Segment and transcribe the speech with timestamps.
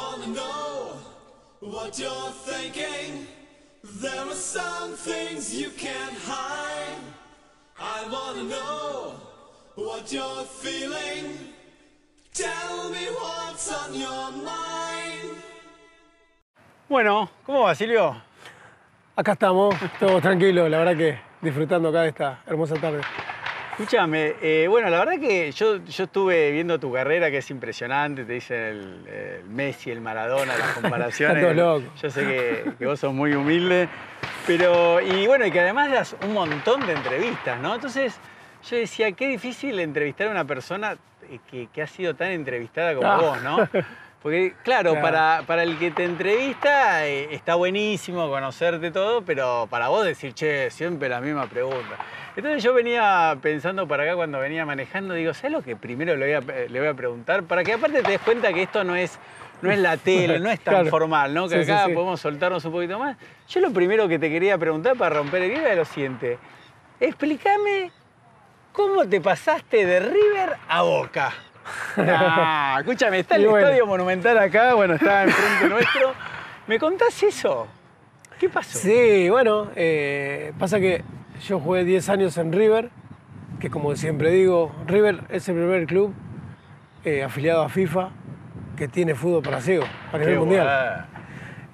[0.00, 0.96] wanna know
[1.60, 3.26] what you're thinking.
[4.02, 7.02] There are some things you can't hide.
[7.78, 9.14] I wanna know
[9.74, 11.24] what you're feeling.
[12.32, 15.30] Tell me what's on your mind.
[16.88, 18.20] Bueno, ¿cómo va, Silvio?
[19.16, 23.02] Acá estamos, todos tranquilos, la verdad que disfrutando acá de esta hermosa tarde.
[23.80, 28.26] Escúchame, eh, bueno, la verdad que yo, yo estuve viendo tu carrera, que es impresionante,
[28.26, 31.56] te dicen el, el Messi, el Maradona, las comparaciones.
[31.56, 31.84] Locos.
[32.02, 33.88] Yo sé que, que vos sos muy humilde,
[34.46, 37.74] pero, y bueno, y que además das un montón de entrevistas, ¿no?
[37.76, 38.20] Entonces,
[38.70, 40.98] yo decía, qué difícil entrevistar a una persona
[41.30, 43.16] eh, que, que ha sido tan entrevistada como Ah.
[43.16, 43.56] vos, ¿no?
[44.22, 45.02] Porque, claro, Claro.
[45.06, 50.34] Para, para el que te entrevista eh, está buenísimo conocerte todo, pero para vos decir,
[50.34, 51.96] che, siempre la misma pregunta.
[52.36, 56.26] Entonces yo venía pensando para acá cuando venía manejando, digo, ¿sabes lo que primero le
[56.38, 57.44] voy a, le voy a preguntar?
[57.44, 59.18] Para que aparte te des cuenta que esto no es,
[59.62, 60.90] no es la tele, no es tan Claro.
[60.90, 61.48] formal, ¿no?
[61.48, 61.92] Que Sí, sí, acá sí.
[61.94, 63.16] podemos soltarnos un poquito más.
[63.48, 66.38] Yo lo primero que te quería preguntar para romper el hielo es lo siguiente.
[67.00, 67.90] Explícame
[68.72, 71.32] cómo te pasaste de River a Boca.
[71.96, 73.66] Nah, escúchame, está el bueno.
[73.66, 76.12] Estadio Monumental acá, bueno, está enfrente nuestro.
[76.66, 77.66] ¿Me contás eso?
[78.38, 78.78] ¿Qué pasó?
[78.78, 81.02] Sí, bueno, eh, pasa que
[81.46, 82.90] yo jugué 10 años en River,
[83.58, 86.14] que como siempre digo, River es el primer club
[87.04, 88.10] eh, afiliado a FIFA
[88.76, 90.66] que tiene fútbol para ciegos a nivel Qué mundial.
[90.66, 91.10] guay.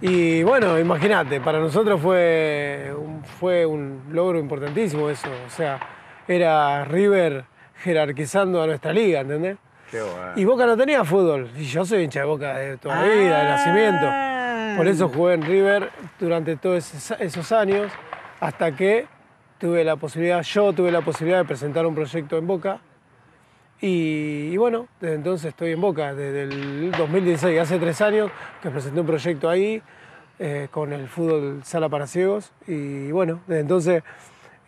[0.01, 5.29] Y bueno, imagínate, para nosotros fue un, fue un logro importantísimo eso.
[5.47, 5.79] O sea,
[6.29, 7.45] era River
[7.83, 9.57] jerarquizando a nuestra liga, ¿entendés?
[9.91, 10.03] Qué.
[10.37, 11.51] Y Boca no tenía fútbol.
[11.57, 14.07] Y yo soy hincha de Boca de toda la vida, de nacimiento.
[14.09, 14.75] Ah.
[14.77, 17.91] Por eso jugué en River durante todos esos, esos años,
[18.41, 19.07] hasta que
[19.59, 22.81] tuve la posibilidad, yo tuve la posibilidad de presentar un proyecto en Boca.
[23.81, 28.31] Y, y bueno, desde entonces estoy en Boca, desde el 2016, hace tres años
[28.63, 29.83] que presenté un proyecto ahí
[30.39, 32.53] eh, con el fútbol sala para ciegos.
[32.67, 34.03] Y bueno, desde entonces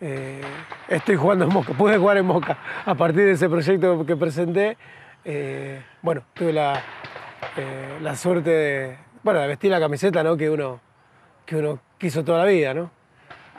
[0.01, 0.41] eh,
[0.87, 2.57] estoy jugando en Boca, pude jugar en Boca.
[2.85, 4.77] A partir de ese proyecto que presenté,
[5.25, 6.81] eh, bueno, tuve la,
[7.57, 10.35] eh, la suerte de, bueno, de vestir la camiseta ¿no?
[10.37, 10.79] que, uno,
[11.45, 12.91] que uno quiso toda la vida, ¿no?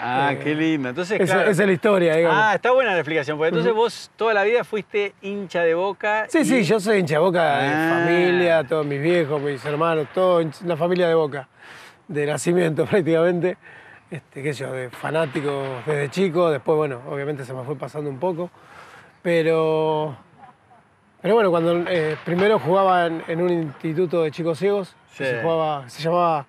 [0.03, 0.89] Ah, Eh, qué lindo.
[0.89, 1.51] Entonces, Esa, claro.
[1.51, 2.39] esa es la historia, digamos.
[2.43, 6.25] Ah, está buena la explicación, porque entonces vos toda la vida fuiste hincha de boca.
[6.31, 8.01] sí, y- sí, yo soy hincha de Boca de Ah.
[8.07, 11.49] familia, todos mis viejos, mis hermanos, todo hincha- una familia de Boca,
[12.09, 13.59] de nacimiento prácticamente,
[14.11, 18.09] este, qué sé yo, de fanáticos desde chico, después, bueno, obviamente se me fue pasando
[18.09, 18.51] un poco,
[19.21, 20.17] pero,
[21.23, 25.25] pero bueno, cuando eh, primero jugaba en, en un instituto de chicos ciegos, Sí.
[25.25, 26.47] se, jugaba, se llamaba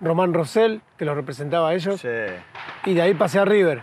[0.00, 2.08] Román Rosell, que los representaba a ellos, Sí.
[2.86, 3.82] y de ahí pasé a River.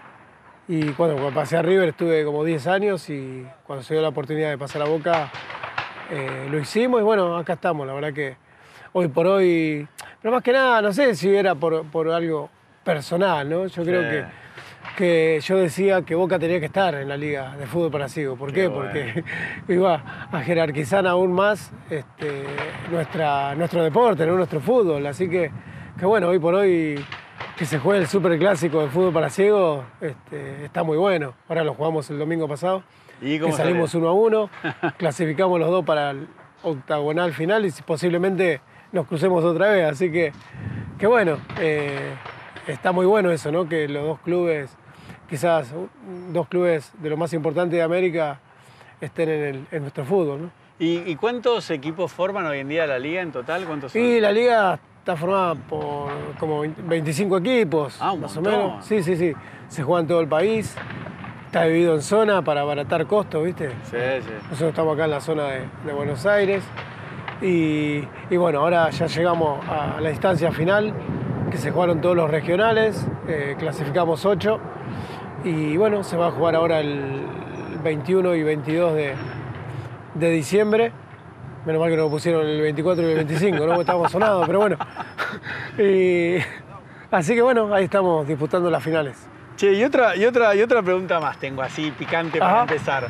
[0.68, 4.10] Y cuando, cuando pasé a River estuve como 10 años y cuando se dio la
[4.10, 5.30] oportunidad de pasar a Boca
[6.12, 7.86] eh, lo hicimos y bueno, acá estamos.
[7.86, 8.36] La verdad que
[8.94, 9.88] hoy por hoy,
[10.22, 12.50] pero más que nada, no sé si era por, por algo
[12.84, 13.68] personal, ¿no?
[13.68, 14.10] Yo creo Sí.
[14.10, 14.26] que,
[14.98, 18.38] que yo decía que Boca tenía que estar en la liga de fútbol para ciegos.
[18.38, 18.68] ¿Por Qué qué?
[18.68, 18.84] bueno.
[18.84, 19.24] Porque
[19.74, 22.44] iba a jerarquizar aún más este,
[22.90, 24.36] nuestra, nuestro deporte, ¿no?
[24.36, 25.06] nuestro fútbol.
[25.06, 25.52] Así que,
[26.00, 27.04] que bueno, hoy por hoy
[27.58, 31.34] que se juegue el super clásico de fútbol para ciegos este, está muy bueno.
[31.48, 32.84] Ahora lo jugamos el domingo pasado.
[33.22, 34.50] ¿Y que salimos uno a uno,
[34.98, 36.28] clasificamos los dos para el
[36.64, 38.60] octagonal final y si posiblemente
[38.92, 39.90] nos crucemos otra vez.
[39.90, 40.34] Así que,
[40.98, 42.16] que bueno, eh,
[42.68, 43.68] está muy bueno eso, ¿no?
[43.68, 44.76] Que los dos clubes,
[45.30, 45.74] quizás
[46.32, 48.40] dos clubes de lo más importante de América,
[49.02, 50.50] estén en, el- en nuestro fútbol, ¿no?
[50.78, 53.64] ¿Y, y cuántos equipos forman hoy en día la liga en total?
[53.66, 54.02] ¿Cuántos son?
[54.02, 56.10] Y la liga está formada por
[56.40, 58.86] como 25 equipos, Ah, un más o menos.
[58.86, 59.34] Sí, sí, sí.
[59.70, 60.76] Se juega en todo el país.
[61.46, 63.70] Está dividido en zona para abaratar costos, ¿viste?
[63.86, 64.32] Sí, sí.
[64.50, 66.62] Nosotros estamos acá en la zona de, de Buenos Aires.
[67.42, 70.94] Y, y bueno, ahora ya llegamos a la instancia final,
[71.52, 74.60] que se jugaron todos los regionales, eh, clasificamos 8.
[75.44, 77.26] Y bueno, se va a jugar ahora el
[77.84, 79.14] 21 y 22 de,
[80.16, 80.92] de diciembre.
[81.66, 83.80] Menos mal que nos pusieron el 24 y el 25, ¿no?
[83.80, 84.78] Estábamos sonados, pero bueno.
[85.78, 86.38] Y,
[87.12, 89.28] así que bueno, ahí estamos disputando las finales.
[89.58, 92.62] Che, y otra, y otra, y otra pregunta más tengo así, picante para Ajá.
[92.62, 93.08] empezar.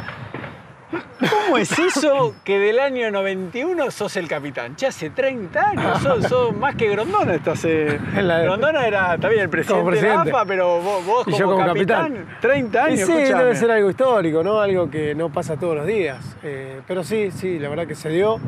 [0.91, 4.75] ¿Cómo es eso que del año 91 sos el capitán?
[4.75, 7.33] Ya hace 30 años, sos, sos más que Grondona.
[7.35, 10.25] Estás, eh, Grondona era también el presidente, Como presidente.
[10.25, 12.37] de la AFA, pero vos, vos Y como, yo como capitán, capitán.
[12.41, 13.43] 30 años, Y sí, escuchame.
[13.43, 14.59] debe ser algo histórico, ¿no?
[14.59, 16.35] Algo que no pasa todos los días.
[16.43, 18.39] Eh, pero sí, sí, la verdad que se dio.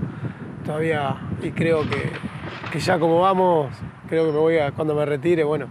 [0.66, 2.12] Todavía, y creo que,
[2.72, 3.72] que ya como vamos,
[4.10, 5.68] creo que me voy a, cuando me retire, bueno,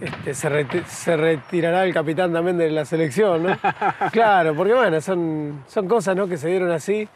[0.00, 3.56] este, se, reti- se retirará el capitán también de la selección, ¿no?
[4.12, 6.26] claro, porque bueno, son, son cosas ¿no?
[6.26, 7.08] que se dieron así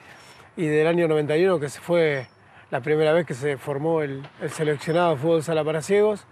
[0.56, 2.26] y del año 91 que se fue
[2.70, 6.26] la primera vez que se formó el, el seleccionado de fútbol sala para ciegos,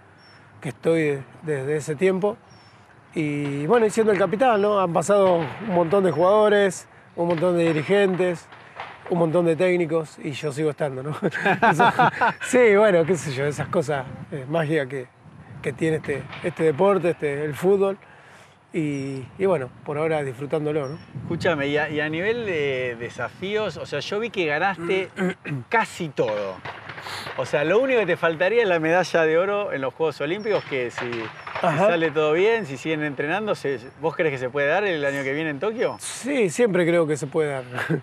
[0.61, 2.37] que estoy de- desde ese tiempo.
[3.15, 4.81] Y bueno, y siendo el capitán, ¿no?
[4.81, 8.47] Han pasado un montón de jugadores, un montón de dirigentes,
[9.11, 11.17] un montón de técnicos y yo sigo estando, ¿no?
[12.43, 15.07] Sí, bueno, qué sé yo, esas cosas eh, mágicas que,
[15.63, 17.97] que tiene este, este deporte, este, el fútbol.
[18.75, 20.99] Y, y bueno, por ahora disfrutándolo, ¿no?
[21.23, 25.11] Escúchame, y a, y a nivel de desafíos, o sea, yo vi que ganaste
[25.69, 26.57] casi todo.
[27.37, 30.21] O sea, lo único que te faltaría es la medalla de oro en los Juegos
[30.21, 33.55] Olímpicos, que si, si sale todo bien, si siguen entrenando,
[34.01, 35.97] ¿vos crees que se puede dar el año que viene en Tokio?
[35.99, 37.65] Sí, siempre creo que se puede dar.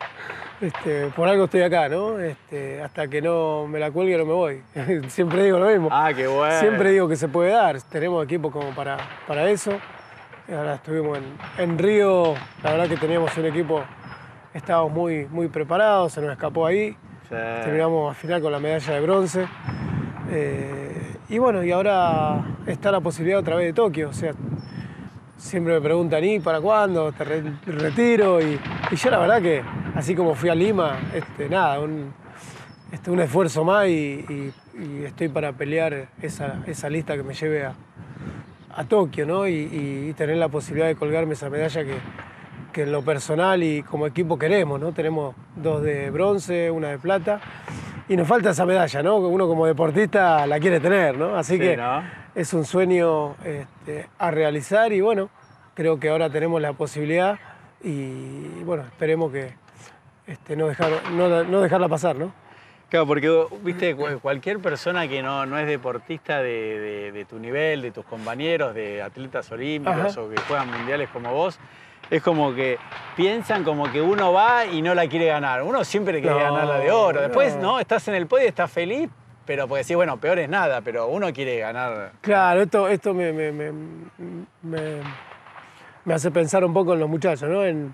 [0.61, 2.19] Este, por algo estoy acá, ¿no?
[2.19, 4.61] Este, hasta que no me la cuelgue no me voy.
[5.07, 5.88] siempre digo lo mismo.
[5.91, 6.59] Ah, qué bueno.
[6.59, 7.81] Siempre digo que se puede dar.
[7.83, 8.97] Tenemos equipo como para,
[9.27, 9.71] para eso.
[10.53, 11.23] Ahora estuvimos en,
[11.63, 12.33] en Río,
[12.63, 13.83] la verdad que teníamos un equipo,
[14.53, 16.91] estábamos muy, muy preparados, se nos escapó ahí.
[17.29, 17.35] Sí.
[17.63, 19.47] Terminamos al final con la medalla de bronce.
[20.31, 24.09] Eh, y bueno, y ahora está la posibilidad otra vez de Tokio.
[24.09, 24.33] O sea,
[25.38, 27.11] siempre me preguntan, ¿y para cuándo?
[27.11, 28.41] ¿Te re- retiro?
[28.41, 28.59] Y,
[28.91, 29.61] y yo la verdad que,
[29.99, 32.13] así como fui a Lima, este, nada, un,
[32.91, 33.91] este, un esfuerzo más y,
[34.29, 37.73] y- y estoy para pelear esa, esa lista que me lleve a,
[38.75, 39.45] a Tokio, ¿no?
[39.47, 41.95] Y, tener la posibilidad de colgarme esa medalla que,
[42.71, 44.91] que en lo personal y como equipo queremos, ¿no?
[44.93, 47.39] Tenemos dos de bronce, una de plata.
[48.07, 49.17] Y nos falta esa medalla, ¿no?
[49.17, 51.35] Uno como deportista la quiere tener, ¿no?
[51.35, 52.01] Así Sí, que ¿no?
[52.35, 55.29] es un sueño este, a realizar y bueno,
[55.73, 57.37] creo que ahora tenemos la posibilidad
[57.83, 59.53] y bueno, esperemos que
[60.29, 62.31] este, no, dejar, no, no dejarla pasar, ¿no?
[62.89, 67.37] Claro, porque viste, cu- cualquier persona que no, no es deportista de, de- de tu
[67.39, 70.21] nivel, de tus compañeros, de atletas olímpicos Ajá.
[70.21, 71.59] o que juegan mundiales como vos,
[72.09, 72.77] es como que
[73.15, 75.61] piensan como que uno va y no la quiere ganar.
[75.61, 77.21] Uno siempre quiere No, ganar la de oro.
[77.21, 77.79] Después, no.
[77.79, 79.07] Estás en el podio, estás feliz,
[79.45, 82.13] pero pues decís, bueno, peor es nada, pero uno quiere ganar.
[82.21, 83.71] Claro, esto, esto me, me- me-
[84.63, 85.01] me-
[86.05, 87.63] me hace pensar un poco en los muchachos, ¿no?
[87.63, 87.93] En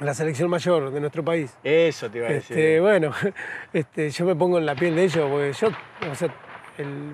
[0.00, 1.56] la selección mayor de nuestro país.
[1.62, 2.58] Eso te iba a decir.
[2.58, 3.12] Este, bueno,
[3.72, 5.68] este, yo me pongo en la piel de ellos, porque yo,
[6.10, 6.28] o sea,
[6.78, 7.12] el-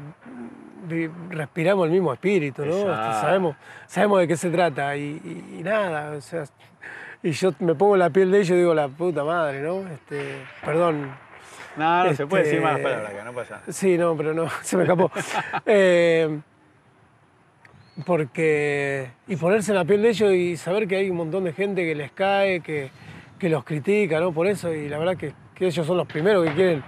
[1.31, 2.77] respiramos el mismo espíritu, ¿no?
[2.79, 2.87] Este,
[3.21, 3.57] sabemos,
[3.87, 6.45] sabemos de qué se trata y, y- y nada, o sea,
[7.23, 9.81] y yo me pongo en la piel de ellos y digo, la puta madre, ¿no?
[9.89, 11.11] Este, perdón.
[11.77, 13.61] no, no se puede decir este, malas palabras acá, no pasa.
[13.69, 15.11] Sí, no, pero no, se me escapó.
[15.65, 16.39] Eh,
[18.05, 19.11] porque.
[19.29, 21.85] Y ponerse en la piel de ellos y saber que hay un montón de gente
[21.85, 22.91] que les cae, que,
[23.39, 24.33] que los critica, ¿no?
[24.33, 26.83] Por eso, y la verdad que, que ellos son los primeros que quieren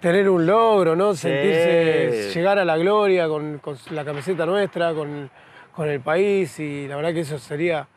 [0.00, 1.14] tener un logro, ¿no?
[1.14, 2.38] Sentirse, Sí.
[2.38, 5.28] llegar a la gloria con, con la camiseta nuestra, con,
[5.72, 7.88] con el país, y la verdad que eso sería.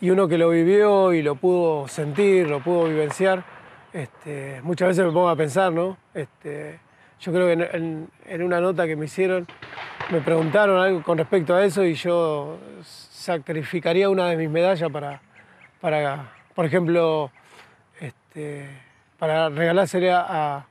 [0.00, 3.44] Y uno que lo vivió y lo pudo sentir, lo pudo vivenciar,
[3.92, 5.96] este, muchas veces me pongo a pensar, ¿no?
[6.14, 6.78] Este,
[7.20, 9.46] yo creo que en, en- en una nota que me hicieron,
[10.10, 15.20] me preguntaron algo con respecto a eso y yo sacrificaría una de mis medallas para,
[15.80, 17.30] para por ejemplo,
[18.00, 18.68] este,
[19.18, 20.66] para regalársela a,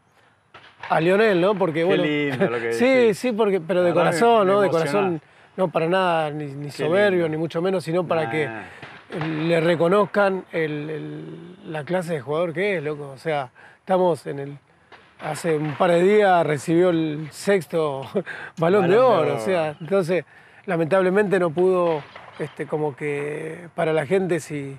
[0.89, 1.55] a Lionel, ¿no?
[1.55, 2.73] Porque, bueno, lindo lo que
[3.13, 4.61] sí, sí, porque, pero de me- corazón, me ¿no?
[4.61, 5.21] De corazón,
[5.57, 7.29] no para nada, ni, ni soberbio, lindo.
[7.29, 8.49] ni mucho menos, sino para que
[9.25, 13.09] le reconozcan el- el- la clase de jugador que es, loco.
[13.09, 13.49] O sea,
[13.79, 14.57] estamos en el.
[15.23, 18.01] Hace un par de días recibió el sexto
[18.57, 19.19] balón, de Balón de oro.
[19.22, 19.36] oro.
[19.36, 20.25] O sea, entonces,
[20.65, 22.01] lamentablemente no pudo,
[22.39, 24.77] este, como que para la gente, si.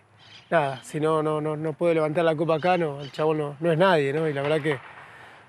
[0.51, 3.57] Nada, si no, no, no, no puede levantar la copa acá, no, el chabón no,
[3.59, 4.29] no es nadie, ¿no?
[4.29, 4.79] Y la verdad que,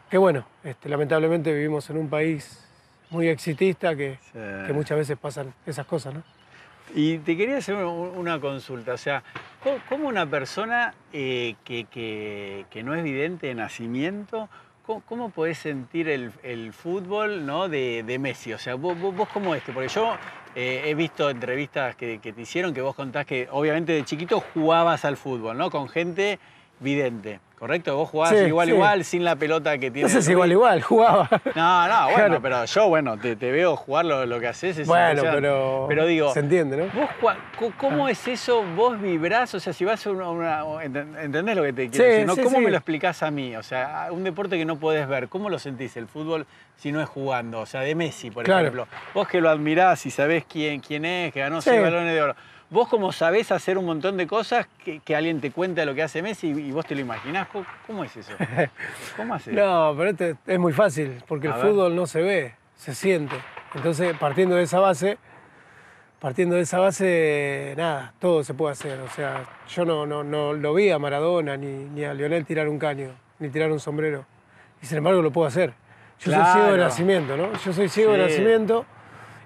[0.09, 2.65] que bueno, este, lamentablemente vivimos en un país
[3.09, 4.39] muy exitista que, Sí.
[4.65, 6.23] que muchas veces pasan esas cosas, ¿no?
[6.95, 9.23] Y te quería hacer un- una consulta, o sea,
[9.61, 14.47] ¿cómo- ¿cómo una persona eh, que, que- que no es vidente de nacimiento,
[14.85, 17.69] cómo, cómo podés sentir el, el fútbol ¿no?
[17.69, 18.53] de, Messi?
[18.53, 20.15] O sea, vos, vos, cómo es que, porque yo
[20.55, 24.43] eh, he visto entrevistas que, que te hicieron que vos contás que obviamente de chiquito
[24.53, 25.69] jugabas al fútbol, ¿no?
[25.69, 26.39] Con gente
[26.79, 27.95] vidente, ¿correcto?
[27.95, 28.73] Vos jugabas Sí, igual, sí.
[28.73, 30.09] igual, sin la pelota que tiene.
[30.09, 31.29] No sé si igual, igual, jugaba.
[31.55, 32.41] No, no, bueno, Claro.
[32.41, 34.77] pero yo, bueno, te, te veo jugar lo, lo que haces.
[34.79, 36.83] es Bueno, pero, Pero digo, se entiende, ¿no?
[36.87, 37.75] ¿Vos cua- co- Ah.
[37.77, 38.63] ¿Cómo es eso?
[38.75, 39.53] ¿Vos vibrás?
[39.55, 40.29] O sea, si vas a una...
[40.65, 42.25] una- enten- ¿Entendés lo que te quiero Sí, decir?
[42.27, 42.35] no?
[42.35, 43.55] ¿Cómo me lo explicás a mí?
[43.55, 47.01] O sea, un deporte que no podés ver, ¿cómo lo sentís el fútbol si no
[47.01, 47.61] es jugando?
[47.61, 48.59] O sea, de Messi, por Claro.
[48.63, 48.87] ejemplo.
[49.13, 51.69] Vos que lo admirás y sabés quién, quién es, que ganó Sí.
[51.69, 52.35] seis balones de oro.
[52.73, 56.01] Vos como sabés hacer un montón de cosas, que, que alguien te cuenta lo que
[56.01, 58.33] hace Messi y, y vos te lo imaginás, ¿cómo, cómo es eso?
[59.15, 59.53] ¿Cómo haces?
[59.53, 61.67] No, pero este es muy fácil, porque A el ver.
[61.71, 63.35] fútbol no se ve, se siente.
[63.75, 65.19] Entonces, partiendo de esa base,
[66.19, 68.99] partiendo de esa base, nada, todo se puede hacer.
[69.01, 72.67] O sea, yo no, no, no lo vi a Maradona ni, ni a Lionel tirar
[72.67, 74.25] un caño, ni tirar un sombrero.
[74.81, 75.73] y sin embargo lo puedo hacer.
[76.19, 77.53] Yo soy ciego de nacimiento, ¿no?
[77.53, 78.85] Yo soy ciego de nacimiento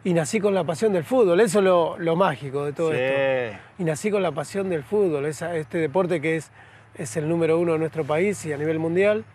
[0.10, 1.40] y nací con la pasión del fútbol.
[1.42, 2.98] Eso es lo, lo mágico de todo Sí.
[3.00, 3.58] esto.
[3.80, 6.50] Y nací con la pasión del fútbol, esa- este deporte que es,
[6.96, 9.26] es el número uno de nuestro país y a nivel mundial,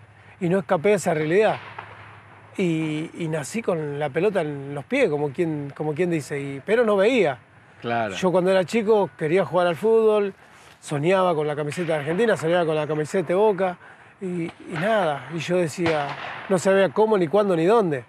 [0.40, 1.56] y no escapé a esa realidad.
[2.56, 6.62] Y, y nací con la pelota en los pies, como quien, como quien dice, y,
[6.64, 7.38] pero no veía.
[7.80, 8.14] Claro.
[8.14, 10.34] Yo cuando era chico quería jugar al fútbol,
[10.80, 13.78] soñaba con la camiseta de Argentina, soñaba con la camiseta de Boca
[14.20, 15.28] y, y nada.
[15.34, 16.08] Y yo decía,
[16.48, 18.04] no sabía cómo, ni cuándo, ni dónde.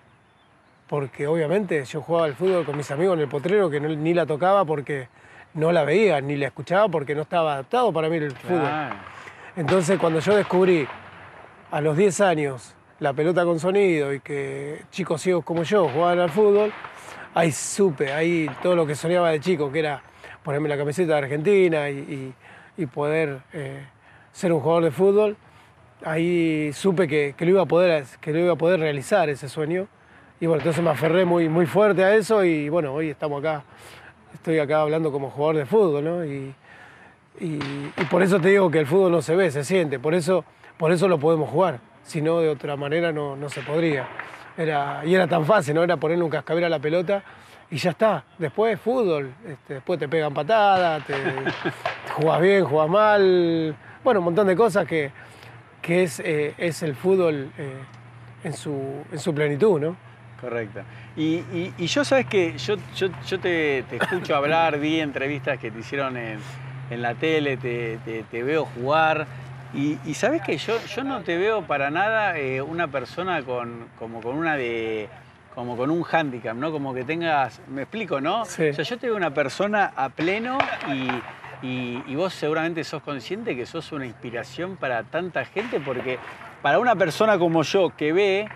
[0.88, 4.14] Porque obviamente yo jugaba al fútbol con mis amigos en el potrero que no- ni
[4.14, 5.08] la tocaba porque
[5.56, 8.60] no la veía, ni la escuchaba porque no estaba adaptado para mí el fútbol.
[8.60, 8.96] Claro.
[9.56, 10.88] Entonces cuando yo descubrí
[11.72, 16.20] a los 10 años la pelota con sonido y que chicos ciegos como yo jugaban
[16.20, 16.72] al fútbol,
[17.34, 20.02] ahí supe, ahí todo lo que soñaba de chico, que era
[20.44, 22.34] ponerme la camiseta de Argentina y, y-
[22.76, 23.86] y poder eh,
[24.32, 25.38] ser un jugador de fútbol,
[26.04, 29.48] ahí supe que, que lo iba a poder, que lo iba a poder realizar ese
[29.48, 29.88] sueño.
[30.44, 33.64] Y bueno, entonces me aferré muy, muy fuerte a eso y bueno, hoy estamos acá,
[34.34, 36.26] estoy acá hablando como jugador de fútbol, ¿no?
[36.26, 36.54] Y,
[37.40, 37.60] y,
[37.96, 40.00] y por eso te digo que el fútbol no se ve, se siente.
[40.00, 40.44] Por eso,
[40.76, 41.80] por eso lo podemos jugar.
[42.04, 44.06] Si no, de otra manera no, no se podría.
[44.58, 45.84] Era, y era tan fácil, ¿no?
[45.86, 47.24] Era ponerle un cascabel a la pelota
[47.72, 48.26] y ya está.
[48.38, 49.34] Después fútbol.
[49.48, 51.14] este, después te pegan patadas, te,
[52.16, 53.78] jugás bien, jugás mal.
[54.04, 55.10] Bueno, un montón de cosas que,
[55.82, 57.78] que es, eh, es el fútbol eh,
[58.44, 60.03] en, su, en su plenitud, ¿no?
[60.44, 60.82] Correcto.
[61.16, 65.58] Y, y- y yo, sabes que yo, yo, yo te, te escucho hablar, vi entrevistas
[65.58, 66.38] que te hicieron en,
[66.90, 69.26] en la tele, te, te- te veo jugar.
[69.74, 73.88] Y, y sabes que yo, yo no te veo para nada eh, una persona con,
[73.98, 75.08] como con una de.
[75.56, 76.72] como con un hándicap, ¿no?
[76.72, 77.62] Como que tengas.
[77.70, 78.44] Me explico, ¿no?
[78.46, 78.68] Sí.
[78.70, 80.60] O sea, yo te veo una persona a pleno
[80.90, 86.20] y, y- y vos seguramente sos consciente que sos una inspiración para tanta gente, porque
[86.62, 88.48] para una persona como yo que ve,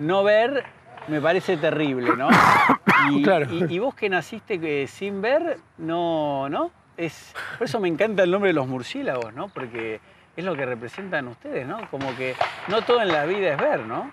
[0.00, 0.64] no ver
[1.08, 2.28] me parece terrible, ¿no?
[3.10, 3.46] Y, Claro.
[3.52, 6.70] y- y vos que naciste eh, sin ver, no, ¿no?
[6.96, 9.48] Es, por eso me encanta el nombre de los murciélagos, ¿no?
[9.48, 10.00] Porque
[10.36, 11.90] es lo que representan ustedes, ¿no?
[11.90, 12.34] Como que
[12.68, 14.10] no todo en la vida es ver, ¿no?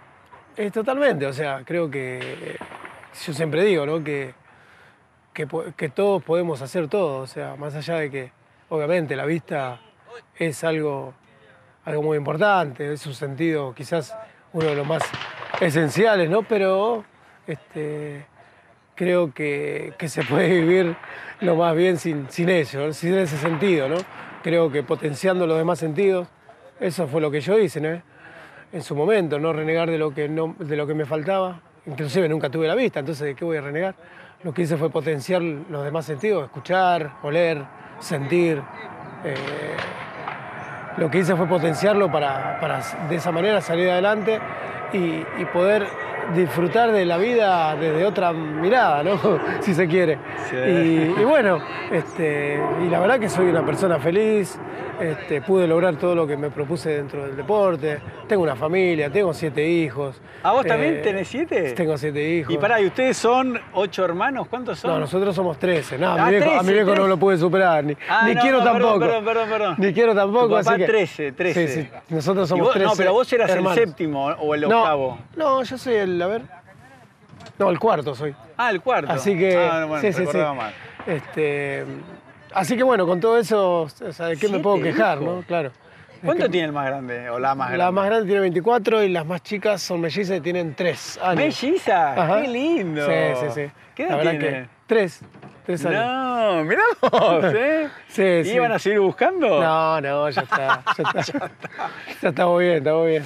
[0.57, 2.57] Eh, totalmente, o sea, creo que eh,
[3.25, 4.03] yo siempre digo, ¿no?
[4.03, 4.33] Que,
[5.33, 8.31] que, que todos podemos hacer todo, o sea, más allá de que
[8.67, 9.79] obviamente la vista
[10.35, 11.13] es algo,
[11.85, 14.13] algo muy importante, es un sentido quizás
[14.51, 15.03] uno de los más
[15.65, 16.43] esenciales, ¿no?
[16.43, 17.05] Pero
[17.47, 18.25] este,
[18.95, 20.95] creo que, que se puede vivir
[21.39, 23.97] lo más bien sin, sin ello, sin ese sentido, ¿no?
[24.43, 26.27] Creo que potenciando los demás sentidos,
[26.79, 28.01] eso fue lo que yo hice, ¿no?
[28.73, 31.59] en su momento, no renegar de lo que, no, de lo que me faltaba.
[31.85, 33.95] Inclusive nunca tuve la vista, entonces ¿de qué voy a renegar?
[34.43, 37.63] Lo que hice fue potenciar los demás sentidos, escuchar, oler,
[37.99, 38.61] sentir.
[39.25, 39.35] eh,
[40.97, 44.39] lo que hice fue potenciarlo para, para de esa manera salir adelante
[44.91, 45.97] y, y poder
[46.35, 49.19] disfrutar de la vida desde otra mirada, ¿no?
[49.61, 50.17] si se quiere.
[50.49, 50.55] Sí.
[50.55, 51.59] Y, y bueno,
[51.91, 54.57] este, y la verdad que soy una persona feliz,
[54.99, 59.33] este, pude lograr todo lo que me propuse dentro del deporte, tengo una familia, tengo
[59.33, 60.21] siete hijos.
[60.43, 61.71] ¿A vos también eh, tenés siete?
[61.73, 62.53] Tengo siete hijos.
[62.53, 64.47] Y pará, ¿y ustedes son ocho hermanos?
[64.47, 64.91] ¿Cuántos son?
[64.91, 65.97] No, nosotros somos 13.
[65.97, 67.09] No, Ah, mi viejo, a 13, mi viejo no 13.
[67.09, 68.99] lo pude superar, ni, Ah, ni no, quiero no, tampoco.
[68.99, 69.75] Perdón, perdón, perdón.
[69.79, 70.47] Ni quiero tampoco.
[70.47, 71.67] Tu papá así que- 13, 13.
[71.67, 72.89] Sí, sí, nosotros somos vos- 13.
[72.89, 73.77] No, pero vos eras hermanos.
[73.77, 75.17] el séptimo o el No, octavo.
[75.35, 76.41] No, yo soy el, a ver.
[77.59, 78.35] No, el cuarto soy.
[78.57, 79.11] Ah, el cuarto.
[79.11, 79.57] Así que.
[79.57, 80.19] Ah, bueno, sí, sí, sí.
[80.25, 80.73] recordaba mal.
[81.05, 81.85] Este,
[82.53, 85.41] así que bueno, con todo eso, o sea, ¿de qué me puedo quejar, no?
[85.47, 85.71] Claro.
[86.23, 87.83] ¿Cuánto Es que tiene el más grande o la más grande?
[87.83, 91.35] La más grande tiene 24 y las más chicas son mellizas y tienen 3 años.
[91.35, 92.13] ¿Melliza?
[92.13, 92.41] Ajá.
[92.43, 93.05] ¡Qué lindo!
[93.07, 93.71] Sí, sí, sí.
[93.95, 94.61] ¿Qué La edad verdad tiene?
[94.63, 95.21] que 3.
[95.65, 96.05] 3 años.
[96.05, 97.89] No, mirá vos, ¿eh?
[98.09, 98.51] Sí, ¿Y sí.
[98.53, 99.61] iban a seguir buscando?
[99.61, 100.83] No, no, ya está.
[100.95, 101.51] Ya está.
[102.21, 103.23] ya estamos bien, estamos bien.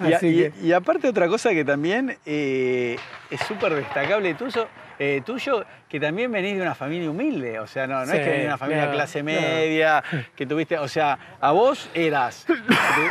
[0.00, 0.52] Y, a- Así y- que.
[0.66, 2.96] y aparte otra cosa que también eh,
[3.30, 4.66] es súper destacable tuyo,
[4.98, 8.24] eh, tuyo, que también venís de una familia humilde, o sea, no, no es que
[8.26, 9.24] venís de una familia no, clase no.
[9.26, 10.02] media,
[10.36, 12.46] que tuviste, o sea, a vos eras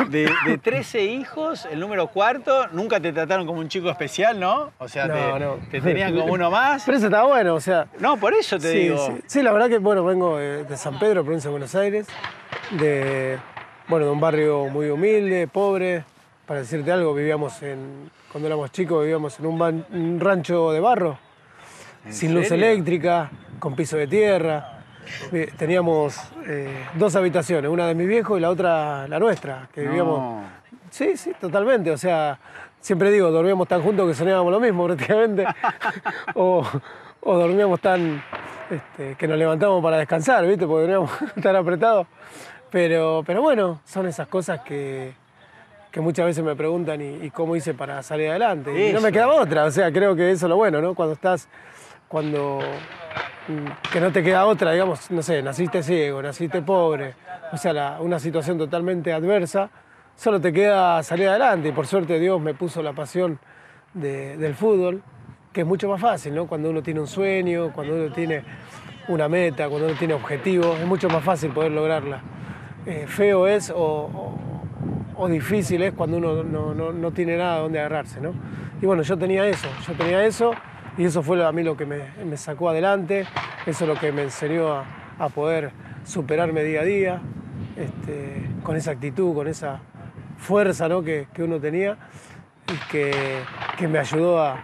[0.09, 4.39] de, de- de 13 hijos, el número cuarto, nunca te trataron como un chico especial,
[4.39, 4.71] ¿no?
[4.77, 6.83] O sea, No, te, tenían como uno más.
[6.85, 7.87] Pero eso está bueno, o sea.
[7.99, 9.07] No, por eso te sí, digo.
[9.07, 9.23] sí.
[9.27, 12.07] Sí, la verdad que, bueno, vengo de, de San Pedro, provincia de Buenos Aires,
[12.71, 13.37] de,
[13.87, 16.03] bueno, de un barrio muy humilde, pobre.
[16.49, 20.79] Para decirte algo, vivíamos en, cuando éramos chicos, vivíamos en un, ban- un rancho de
[20.79, 21.19] barro,
[22.03, 23.29] ¿En sin luz eléctrica,
[23.59, 24.79] con piso de tierra.
[25.31, 29.81] Vi- Teníamos eh, dos habitaciones, una de mi viejo y la otra la nuestra, que
[29.81, 30.43] vivíamos.
[30.89, 31.91] Sí, sí, totalmente.
[31.91, 32.39] O sea,
[32.81, 35.45] siempre digo, dormíamos tan juntos que soñábamos lo mismo prácticamente.
[36.33, 36.65] o,
[37.21, 38.23] o dormíamos tan
[38.71, 40.65] este, que nos levantamos para descansar, ¿viste?
[40.65, 41.11] Porque dormíamos
[41.43, 42.07] tan apretados.
[42.71, 45.13] Pero, pero bueno, son esas cosas que,
[45.91, 48.71] que muchas veces me preguntan y, y cómo hice para salir adelante.
[48.89, 50.93] Y no me quedaba otra, o sea, creo que eso es lo bueno, ¿no?
[50.93, 51.47] Cuando estás,
[52.07, 52.59] cuando
[53.47, 57.15] mm, que no te queda otra, digamos, no sé, naciste ciego, naciste pobre,
[57.51, 59.69] o sea, la- una situación totalmente adversa,
[60.15, 63.39] solo te queda salir adelante y por suerte Dios me puso la pasión
[63.93, 65.01] de- del fútbol,
[65.51, 66.45] que es mucho más fácil, ¿no?
[66.45, 68.43] Cuando uno tiene un sueño, cuando uno tiene
[69.07, 72.21] una meta, cuando uno tiene objetivos, es mucho más fácil poder lograrla.
[72.85, 74.39] Eh, feo es o, o-
[75.21, 78.33] o difícil es cuando uno no, no- no tiene nada donde agarrarse, ¿no?
[78.81, 80.51] Y bueno, yo tenía eso, yo tenía eso
[80.97, 83.25] y eso fue a mí lo que me, me sacó adelante,
[83.65, 84.85] eso es lo que me enseñó a,
[85.19, 85.71] a poder
[86.05, 87.21] superarme día a día,
[87.75, 89.81] este, con esa actitud, con esa
[90.37, 91.03] fuerza ¿no?
[91.03, 91.97] que, que uno tenía
[92.67, 93.11] y que,
[93.77, 94.63] que me ayudó a,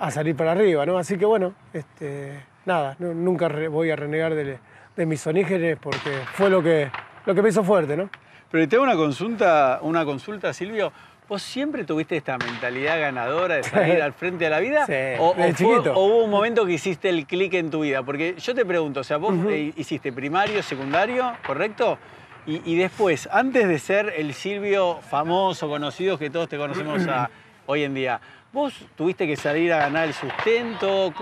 [0.00, 0.98] a salir para arriba, ¿no?
[0.98, 4.58] Así que bueno, este, nada, nunca voy a renegar de,
[4.96, 6.90] de mis orígenes porque fue lo que,
[7.26, 8.10] lo que me hizo fuerte, ¿no?
[8.54, 10.92] Pero te hago una consulta, una consulta, Silvio.
[11.28, 14.86] ¿Vos siempre tuviste esta mentalidad ganadora de salir al frente de la vida?
[14.86, 15.48] Sí, o, o fue-
[15.92, 18.04] o hubo un momento que hiciste el clic en tu vida?
[18.04, 21.98] Porque yo te pregunto, o sea, vos eh, hiciste primario, secundario, ¿correcto?
[22.46, 27.28] Y, y después, antes de ser el Silvio famoso, conocido, que todos te conocemos a-
[27.66, 28.20] hoy en día,
[28.54, 31.12] ¿vos tuviste que salir a ganar el sustento?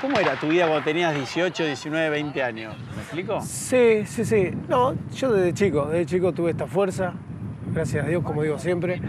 [0.00, 2.76] ¿Cómo era tu vida cuando tenías 18, 19, 20 años?
[2.96, 3.40] ¿Me explico?
[3.40, 4.50] Sí, sí, sí.
[4.68, 7.14] No, yo desde chico, desde chico tuve esta fuerza,
[7.72, 9.00] gracias a Dios, como digo siempre.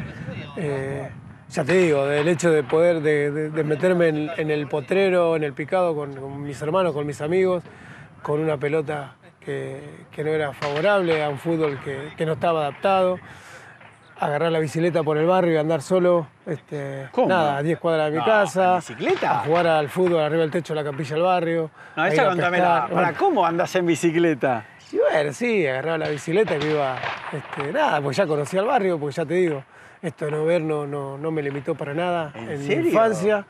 [0.55, 1.09] Eh,
[1.49, 5.95] ya te digo, del hecho de poder, de, meterme en, el potrero, en el picado
[5.95, 7.63] con, mis hermanos, con mis amigos,
[8.21, 13.17] con una pelota que, no era favorable, a un fútbol que no estaba adaptado.
[14.25, 17.27] Agarrar la bicicleta por el barrio y andar solo, este, ¿Cómo?
[17.29, 18.73] nada, a 10 cuadras de mi No, casa.
[18.73, 19.31] ¿en bicicleta?
[19.41, 21.71] A jugar al fútbol arriba del techo de la capilla del barrio.
[21.95, 22.87] No, esa contámela.
[22.89, 24.65] ¿Para Bueno, cómo andas en bicicleta?
[24.91, 26.95] y bueno, sí, agarraba la bicicleta y me iba,
[27.31, 29.63] este, nada, porque ya conocía el barrio, porque ya te digo,
[30.03, 33.45] esto de no ver no, no, no me limitó para nada ¿En en, mi infancia.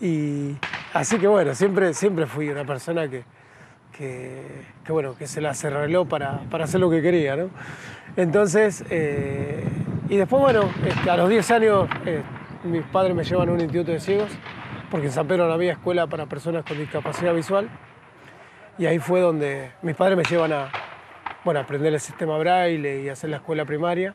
[0.00, 0.54] Y
[0.92, 3.24] así que bueno, siempre, siempre fui una persona que,
[3.96, 4.42] que,
[4.84, 7.50] que, bueno, que se las arregló para, para hacer lo que quería, ¿no?
[8.16, 9.64] Entonces, eh,
[10.08, 12.22] y después, bueno, este, a los 10 años eh,
[12.64, 14.30] mis padres me llevan a un instituto de ciegos,
[14.90, 17.68] porque en San Pedro no había escuela para personas con discapacidad visual.
[18.78, 20.70] Y ahí fue donde mis padres me llevan a,
[21.44, 24.14] bueno, aprender el sistema braille y hacer la escuela primaria,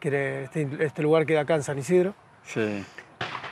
[0.00, 2.14] que este, este lugar queda acá en San Isidro.
[2.44, 2.84] Sí.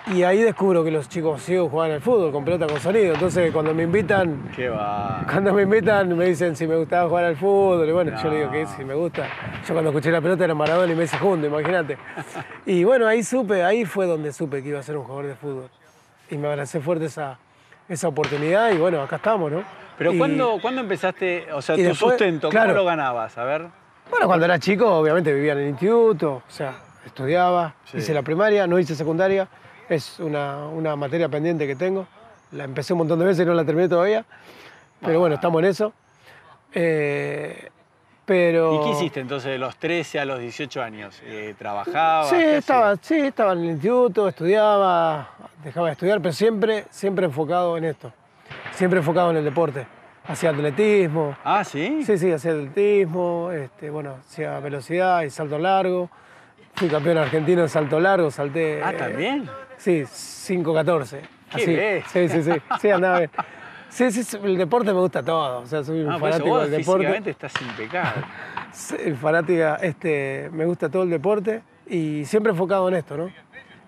[0.07, 3.15] Y ahí descubro que los chicos ciegos juegan al fútbol con pelota con sonido.
[3.15, 5.23] Entonces cuando me invitan, ¿Qué va?
[5.31, 7.89] cuando me invitan me dicen si me gustaba jugar al fútbol.
[7.89, 9.27] Y bueno, yo le digo que si me gusta.
[9.67, 11.97] Yo cuando escuché la pelota era Maradona y Messi juntos, imagínate.
[12.67, 15.35] Y bueno, ahí supe, ahí fue donde supe que iba a ser un jugador de
[15.37, 15.71] fútbol.
[16.31, 17.39] Y me abracé fuerte esa,
[17.89, 19.63] esa oportunidad y bueno, acá estamos, ¿no?
[19.97, 22.69] Pero Y- ¿cuándo, ¿cuándo empezaste, o sea, tu después, sustento, claro.
[22.69, 23.39] cómo lo ganabas?
[23.39, 23.67] A ver.
[24.11, 26.75] Bueno, cuando era chico, obviamente vivía en el instituto, o sea,
[27.07, 27.99] estudiaba, Sí.
[27.99, 29.47] hice la primaria, no hice secundaria,
[29.89, 32.07] es una, una materia pendiente que tengo.
[32.53, 34.25] La empecé un montón de veces y no la terminé todavía,
[35.01, 35.93] pero bueno, estamos en eso.
[36.73, 37.69] Eh,
[38.25, 38.75] pero...
[38.75, 41.21] ¿Y qué hiciste entonces de los 13 a los 18 años?
[41.25, 42.31] Eh, ¿Trabajabas?
[42.31, 45.29] Sí ¿Qué estaba, sí, estaba en el instituto, estudiaba,
[45.63, 48.13] dejaba de estudiar, pero siempre, siempre enfocado en esto,
[48.73, 49.87] siempre enfocado en el deporte.
[50.27, 52.03] Hacía atletismo, Ah, ¿sí?
[52.03, 56.09] Sí, sí, hacía atletismo, este, bueno, hacía velocidad y salto largo.
[56.77, 58.83] Fui campeón argentino en salto largo, salté.
[58.83, 59.49] Ah, eh, ¿también?
[59.77, 61.21] Sí, 5-14.
[61.51, 62.29] Qué Así.
[62.29, 62.61] Sí, sí, sí.
[62.81, 63.31] Sí, andaba bien.
[63.89, 65.61] Sí, sí, el deporte me gusta todo.
[65.61, 66.99] O sea, soy un Ah, fanático vos del deporte.
[67.05, 68.25] físicamente estás impecable.
[68.73, 73.31] Sí, fanática, este, me gusta todo el deporte y siempre enfocado en esto, ¿no?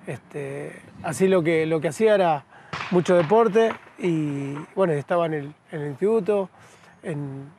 [0.06, 2.44] Este, así lo que, lo que hacía era
[2.92, 6.50] mucho deporte y bueno, estaba en el, en el instituto.
[7.02, 7.50] en-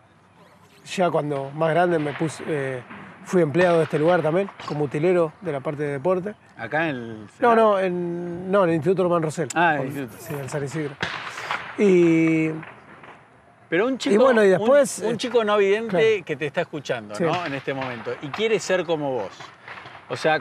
[0.95, 2.81] ya cuando más grande me puse, eh,
[3.27, 6.33] fui empleado de este lugar también, como utilero de la parte de deporte.
[6.57, 7.27] Acá en el...
[7.39, 9.49] No, no, en, no, en el Instituto Román Rosell.
[9.53, 10.23] Ah, en el instituto.
[10.25, 10.95] Sí, en San Isidro.
[11.77, 12.49] Y
[13.69, 16.25] Pero un chico, Y bueno, y después, un, eh, chico no vidente claro.
[16.25, 17.23] que te está escuchando, Sí.
[17.23, 17.45] ¿no?
[17.45, 19.31] En este momento y quiere ser como vos.
[20.09, 20.39] O sea,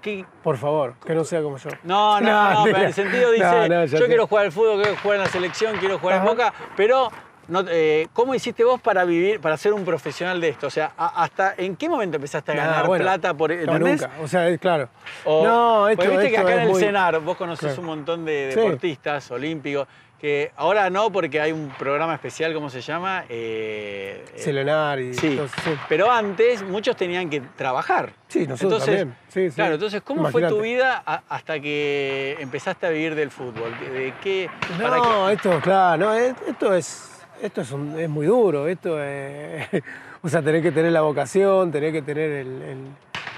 [0.00, 1.68] ¿qué- por favor, que no sea como yo.
[1.82, 4.80] No, no, no, No, pero en el sentido dice, No, yo quiero jugar al fútbol,
[4.82, 6.30] quiero jugar en la selección, quiero jugar en Ajá.
[6.30, 7.10] Boca, pero
[7.48, 10.66] no, eh, ¿cómo hiciste vos para vivir, para ser un profesional de esto?
[10.66, 14.10] O sea, a- ¿hasta en qué momento empezaste a ganar bueno, plata por no, nunca.
[14.22, 14.88] O sea, es claro.
[15.24, 17.80] O- no, esto, viste que acá en el muy- CENAR vos conocés Claro.
[17.80, 18.60] un montón de Sí.
[18.60, 19.88] deportistas olímpicos,
[20.20, 23.24] que ahora no porque hay un programa especial, ¿cómo se llama?
[23.28, 25.70] Eh, eh, Selenar y Sí, sí.
[25.88, 28.10] pero antes muchos tenían que trabajar.
[28.26, 29.16] Sí, nosotros entonces, también.
[29.50, 29.54] Sí.
[29.54, 33.72] Claro, entonces, ¿cómo fue tu vida a- hasta que empezaste a vivir del fútbol?
[33.78, 34.50] ¿De- ¿De qué?
[34.82, 39.02] para No, qué- esto, claro, no, esto es, esto es, un- es muy duro, esto
[39.02, 39.66] es,
[40.22, 42.86] o sea, tenés que tener la vocación, tenés que tener el- el-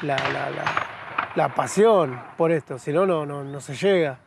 [0.03, 0.87] la, la- la-
[1.35, 4.19] la pasión por esto, si no, no, no, no se llega.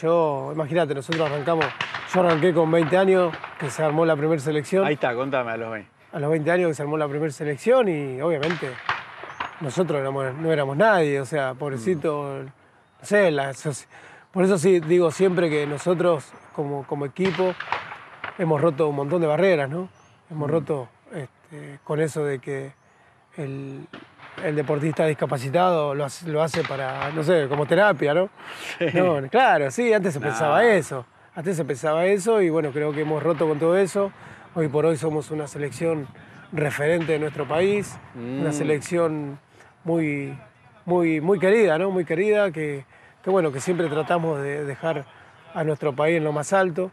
[0.00, 1.66] Yo, imagínate, nosotros arrancamos,
[2.14, 5.56] yo arranqué con 20 años, que se armó la primera selección, Ahí está, contame a
[5.58, 5.90] los 20.
[6.12, 8.68] a los 20 años que se armó la primera selección y obviamente
[9.60, 13.52] nosotros éramos- no éramos nadie, o sea, pobrecito, no sé, la
[14.32, 17.54] por eso sí digo siempre que nosotros como, como equipo
[18.38, 19.88] hemos roto un montón de barreras, ¿no?
[20.30, 22.72] Hemos roto este, con eso de que
[23.36, 23.86] el,
[24.44, 28.30] el deportista discapacitado lo hace, lo hace para, no sé, como terapia, ¿no?
[28.94, 30.26] No, claro, sí, antes se No.
[30.26, 31.04] pensaba eso.
[31.34, 34.12] Antes se pensaba eso y bueno, creo que hemos roto con todo eso.
[34.54, 36.06] Hoy por hoy somos una selección
[36.52, 37.96] referente de nuestro país,
[38.38, 38.52] una Mm.
[38.52, 39.38] selección
[39.84, 40.36] muy,
[40.84, 41.90] muy, muy querida, ¿no?
[41.90, 42.84] Muy querida, que,
[43.24, 45.06] que bueno, que siempre tratamos de dejar
[45.54, 46.90] a nuestro país en lo más alto.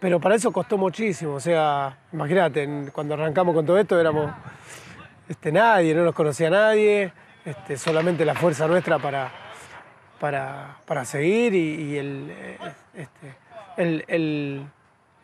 [0.00, 4.30] Pero para eso costó muchísimo, o sea, imagínate, cuando arrancamos con todo esto éramos
[5.28, 7.12] este, nadie, no nos conocía nadie,
[7.44, 9.30] este, solamente la fuerza nuestra para,
[10.20, 12.58] para, para seguir y, y el, eh,
[12.94, 13.34] este,
[13.76, 14.66] el, el-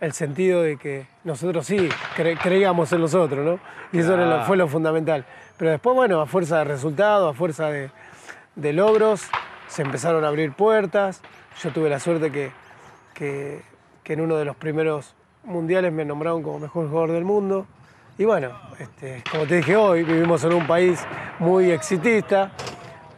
[0.00, 3.58] el sentido de que nosotros sí cre- creíamos en nosotros, ¿no?
[3.92, 5.24] Y eso lo- fue lo fundamental.
[5.56, 7.90] Pero después, bueno, a fuerza de resultados, a fuerza de,
[8.56, 9.22] de logros,
[9.68, 11.22] se empezaron a abrir puertas.
[11.62, 12.50] Yo tuve la suerte que,
[13.14, 13.62] que,
[14.04, 15.14] que en uno de los primeros
[15.44, 17.66] mundiales me nombraron como mejor jugador del mundo.
[18.18, 21.04] Y bueno, este, como te dije hoy, vivimos en un país
[21.40, 22.52] muy exitista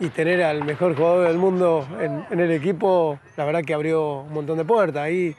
[0.01, 4.20] y tener al mejor jugador del mundo en, en el equipo, la verdad que abrió
[4.20, 5.03] un montón de puertas.
[5.03, 5.37] Ahí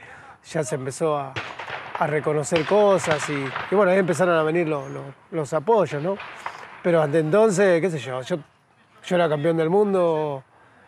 [0.51, 1.33] ya se empezó a,
[1.97, 3.33] a reconocer cosas y,
[3.71, 6.17] y bueno, ahí empezaron a venir los, los- los apoyos, ¿no?
[6.83, 8.38] Pero hasta entonces, qué sé yo, yo,
[9.05, 10.43] yo era campeón del mundo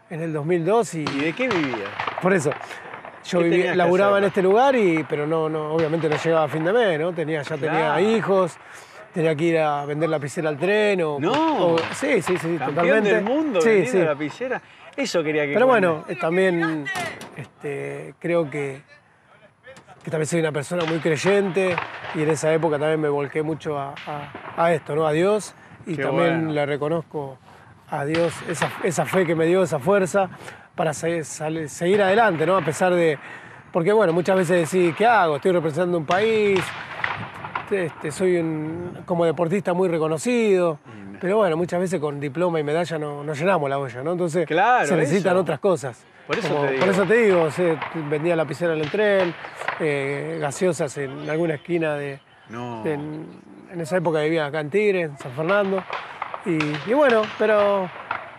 [0.10, 1.90] en el 2002 y, ¿Y de qué vivías?
[2.22, 2.52] por eso.
[3.26, 4.24] Yo ¿Qué vivía- laburaba hacer?
[4.24, 7.12] en este lugar y pero no, no, obviamente no llegaba a fin de mes, ¿no?
[7.14, 8.58] Tenía, ya tenía hijos,
[9.14, 11.20] tenía que ir a vender lapicera al tren o.
[11.20, 11.74] No.
[11.74, 13.14] o- sí, sí, sí, totalmente.
[13.16, 13.98] del mundo, sí, sí.
[14.00, 14.62] la lapicera.
[14.96, 16.86] Eso quería que Pero bueno, eh, también
[17.38, 18.82] este, creo que,
[20.04, 21.76] que también soy una persona muy creyente
[22.16, 24.32] y en esa época también me volqué mucho a, a-
[24.66, 25.06] a esto, ¿no?
[25.06, 25.54] A Dios
[25.86, 26.52] y Qué también bueno.
[26.54, 27.38] le reconozco
[27.90, 30.30] a Dios esa, esa fe que me dio, esa fuerza
[30.80, 32.56] para seguir adelante, ¿no?
[32.56, 33.20] A pesar de...
[33.70, 35.36] Porque bueno, muchas veces decís, ¿qué hago?
[35.36, 36.58] Estoy representando un país,
[37.70, 40.80] este, soy un, como deportista muy reconocido,
[41.20, 44.14] pero bueno, muchas veces con diploma y medalla no, no llenamos la olla, ¿no?
[44.14, 45.42] Entonces Claro, se necesitan eso.
[45.42, 46.02] otras cosas.
[46.26, 46.80] Por eso Como- te digo.
[46.86, 47.50] por eso te digo,
[48.10, 49.36] vendía lapicera en el tren,
[49.82, 52.84] eh, gaseosas en alguna esquina de, No.
[52.84, 53.26] de- en,
[53.74, 55.84] en esa época vivía acá en Tigre, en San Fernando.
[56.46, 56.58] Y,
[56.90, 57.88] y bueno, pero,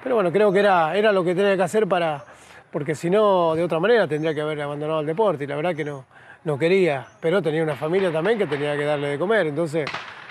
[0.02, 2.24] pero bueno, creo que era, era lo que tenía que hacer para.
[2.72, 5.44] Porque si no, de otra manera tendría que haber abandonado el deporte.
[5.44, 6.04] Y la verdad que no,
[6.44, 7.06] no quería.
[7.20, 9.46] Pero tenía una familia también que tenía que darle de comer.
[9.48, 9.88] Entonces,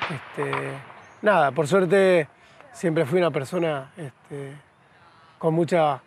[0.09, 0.51] este,
[1.21, 2.27] nada, por suerte
[2.71, 4.53] siempre fui una persona este,
[5.37, 6.01] con mucha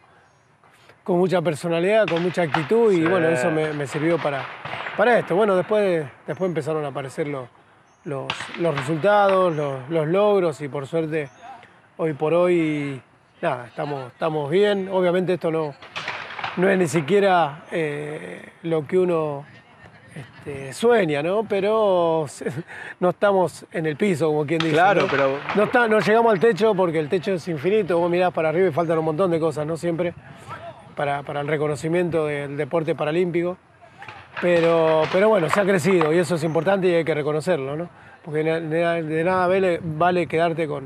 [1.05, 3.05] con mucha personalidad, con mucha actitud y Sí.
[3.05, 4.45] bueno, eso me, me sirvió para,
[4.97, 5.35] para esto.
[5.35, 7.49] Bueno, después, después empezaron a aparecer los,
[8.05, 8.29] los,
[8.61, 11.29] los resultados, los, los logros y por suerte
[11.97, 13.03] hoy por hoy,
[13.41, 14.89] nada, estamos, estamos bien.
[14.93, 15.75] Obviamente esto no,
[16.57, 19.45] no es ni siquiera eh, lo que uno
[20.15, 21.45] este, sueña, ¿no?
[21.49, 22.27] Pero
[23.01, 24.73] no estamos en el piso, como quien dice.
[24.73, 25.09] Claro, ¿no?
[25.11, 28.51] pero- No, está, no llegamos al techo porque el techo es infinito, vos mirás para
[28.51, 29.77] arriba y faltan un montón de cosas, ¿no?
[29.77, 30.15] Siempre
[30.97, 33.57] para, para el reconocimiento del deporte paralímpico.
[34.41, 37.89] Pero, pero bueno, se ha crecido y eso es importante y hay que reconocerlo, ¿no?
[38.25, 40.85] Porque de, nada vale, vale quedarte con,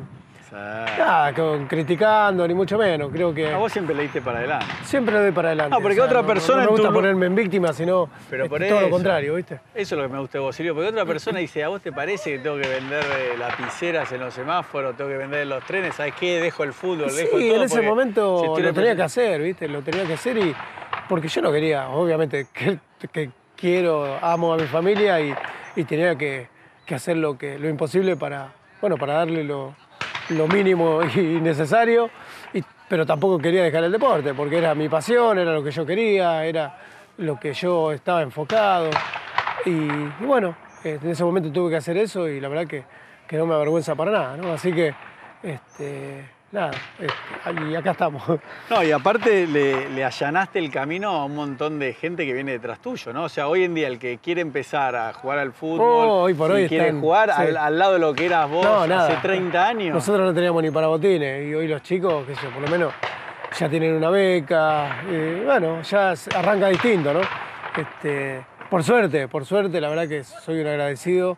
[0.57, 1.01] Sí.
[1.03, 3.11] nada, con criticando, ni mucho menos.
[3.13, 4.67] Creo que A vos siempre le diste para adelante.
[4.85, 5.77] siempre le doy para adelante.
[5.77, 8.81] No, porque otra persona No, me gusta tu ponerme en víctima, sino Pero por todo
[8.81, 9.61] lo contrario, ¿viste?
[9.75, 11.83] Eso es lo que me gusta de vos, Silvio, porque otra persona dice, ¿a vos
[11.83, 15.49] te parece que tengo que vender eh, lapiceras en los semáforos, tengo que vender en
[15.51, 15.95] los trenes?
[15.95, 16.41] ¿Sabes qué?
[16.41, 17.41] Dejo el fútbol, Sí, dejo todo.
[17.57, 19.69] en ese momento si lo tenía que hacer, ¿viste?
[19.69, 20.55] Lo tenía que hacer y.
[21.09, 22.79] Porque yo no quería, obviamente, que,
[23.13, 25.35] que quiero, amo a mi familia y,
[25.77, 26.49] y tenía que,
[26.85, 28.49] que hacer lo, que, lo imposible para,
[28.81, 29.75] bueno, para darle lo,
[30.31, 32.11] lo mínimo y necesario.
[32.89, 36.45] Pero tampoco quería dejar el deporte, porque era mi pasión, era lo que yo quería,
[36.45, 36.79] era
[37.19, 38.91] lo que yo estaba enfocado.
[39.65, 39.89] Y,
[40.25, 42.85] bueno, en ese momento tuve que hacer eso y la verdad que,
[43.27, 44.53] que no me avergüenza para nada, ¿no?
[44.53, 44.95] Así que,
[45.43, 48.23] este, nada, este, y acá estamos.
[48.71, 52.53] No, y aparte le, le allanaste el camino a un montón de gente que viene
[52.53, 53.25] detrás tuyo, ¿no?
[53.25, 56.35] O sea, hoy en día el que quiere empezar a jugar al fútbol Oh, hoy
[56.35, 57.43] por hoy quiere están- jugar sí.
[57.43, 59.07] al, al lado de lo que eras vos No, nada.
[59.09, 59.95] hace 30 años.
[59.95, 62.69] Nosotros no teníamos ni para botines y hoy los chicos, qué sé yo, por lo
[62.69, 62.93] menos
[63.59, 65.03] ya tienen una beca.
[65.11, 67.21] y bueno, ya arranca distinto, ¿no?
[67.77, 71.37] Este, por suerte, por suerte, la verdad que soy un agradecido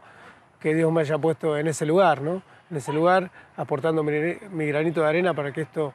[0.61, 2.43] que Dios me haya puesto en ese lugar, ¿no?
[2.71, 5.95] En ese lugar, aportando mi, granito de arena para que esto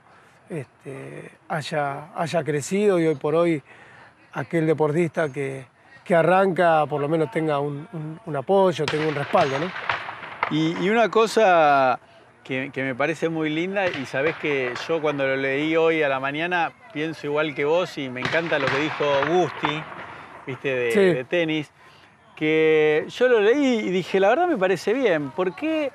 [0.49, 3.61] este, haya, haya crecido y hoy por hoy
[4.33, 5.65] aquel deportista que,
[6.03, 9.65] que arranca por lo menos tenga un, un- un apoyo, tenga un respaldo, ¿no?
[10.49, 11.99] Y, y una cosa
[12.43, 16.09] que, que me parece muy linda, y sabés que yo cuando lo leí hoy a
[16.09, 19.81] la mañana pienso igual que vos y me encanta lo que dijo Gusti,
[20.47, 20.99] viste, de, Sí.
[20.99, 21.71] de tenis,
[22.35, 25.91] que yo lo leí y dije, la verdad me parece bien, ¿por qué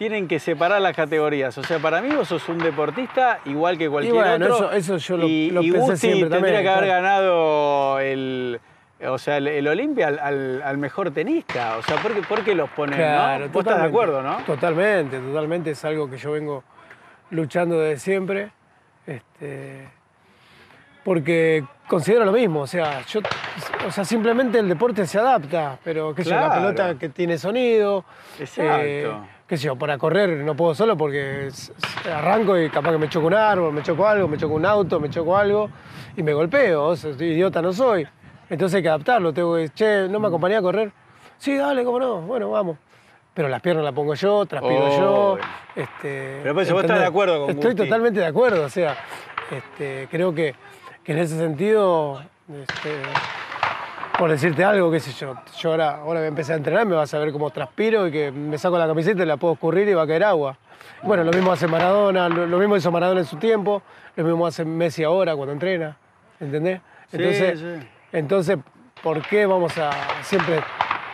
[0.00, 1.58] tienen que separar las categorías?
[1.58, 4.72] O sea, para mí vos sos un deportista igual que cualquier bueno, otro.
[4.72, 7.02] eso- eso yo lo- y, lo y pensé siempre tendría también, que haber claro.
[7.02, 8.60] ganado el...
[9.06, 11.76] O sea, el, el Olimpia al, al- al mejor tenista.
[11.76, 12.96] O sea, ¿por qué, por qué los ponen?
[12.98, 13.52] Claro, ¿no?
[13.52, 14.38] Vos estás de acuerdo, ¿no?
[14.46, 15.70] Totalmente, totalmente.
[15.72, 16.64] Es algo que yo vengo
[17.30, 18.50] luchando desde siempre.
[19.06, 19.86] Este,
[21.04, 22.60] porque considero lo mismo.
[22.60, 23.20] O sea, yo,
[23.86, 26.60] o sea, simplemente el deporte se adapta, pero qué sé yo, la Claro.
[26.60, 28.04] pelota que tiene sonido.
[28.38, 28.82] Exacto.
[28.84, 29.10] eh,
[29.50, 31.48] qué sé yo, para correr no puedo solo porque
[32.08, 35.00] arranco y capaz que me choco un árbol, me choco algo, me choco un auto,
[35.00, 35.68] me choco algo
[36.16, 36.86] y me golpeo.
[36.86, 38.06] O sea, idiota no soy.
[38.48, 39.32] Entonces hay que adaptarlo.
[39.32, 40.92] Tengo que, che, ¿no me acompañé a correr?
[41.36, 42.20] Sí, dale, cómo no.
[42.20, 42.78] Bueno, vamos.
[43.34, 45.38] Pero las piernas las pongo yo, transpiro yo.
[45.74, 48.64] Este, Pero por eso vos estás de acuerdo con Estoy totalmente de acuerdo.
[48.64, 48.98] O sea,
[49.50, 50.54] este, creo que,
[51.02, 53.02] que en ese sentido, este,
[54.20, 57.14] por decirte algo, qué sé yo, yo ahora, ahora que empecé a entrenar me vas
[57.14, 59.94] a ver cómo transpiro y que me saco la camiseta y la puedo escurrir y
[59.94, 60.58] va a caer agua.
[61.02, 63.80] Bueno, lo mismo hace Maradona, lo, mismo hizo Maradona en su tiempo,
[64.16, 65.96] lo mismo hace Messi ahora cuando entrena,
[66.38, 66.82] ¿entendés?
[67.10, 67.88] Sí, Entonces, sí.
[68.12, 68.58] entonces
[69.02, 70.60] ¿por qué vamos a siempre,